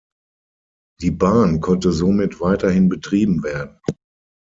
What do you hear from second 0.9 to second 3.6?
Die Bahn konnte somit weiterhin betrieben